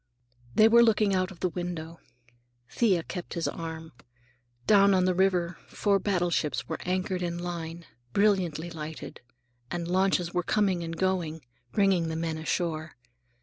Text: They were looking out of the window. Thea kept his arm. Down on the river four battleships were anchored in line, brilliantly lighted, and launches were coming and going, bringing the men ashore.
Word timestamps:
They 0.55 0.67
were 0.67 0.81
looking 0.81 1.13
out 1.13 1.29
of 1.29 1.41
the 1.41 1.49
window. 1.49 1.99
Thea 2.67 3.03
kept 3.03 3.35
his 3.35 3.47
arm. 3.47 3.91
Down 4.65 4.95
on 4.95 5.05
the 5.05 5.13
river 5.13 5.59
four 5.67 5.99
battleships 5.99 6.67
were 6.67 6.81
anchored 6.87 7.21
in 7.21 7.37
line, 7.37 7.85
brilliantly 8.11 8.71
lighted, 8.71 9.21
and 9.69 9.87
launches 9.87 10.33
were 10.33 10.41
coming 10.41 10.83
and 10.83 10.97
going, 10.97 11.45
bringing 11.71 12.07
the 12.07 12.15
men 12.15 12.39
ashore. 12.39 12.93